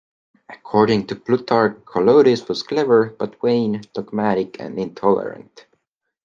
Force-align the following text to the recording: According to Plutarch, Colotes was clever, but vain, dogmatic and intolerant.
According 0.49 1.05
to 1.05 1.15
Plutarch, 1.15 1.77
Colotes 1.85 2.47
was 2.49 2.63
clever, 2.63 3.11
but 3.19 3.39
vain, 3.39 3.83
dogmatic 3.93 4.59
and 4.59 4.79
intolerant. 4.79 5.67